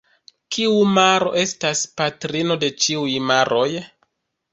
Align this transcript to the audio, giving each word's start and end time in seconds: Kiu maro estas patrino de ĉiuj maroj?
Kiu 0.55 0.77
maro 0.93 1.33
estas 1.41 1.83
patrino 2.01 2.57
de 2.65 2.71
ĉiuj 2.87 3.13
maroj? 3.33 3.67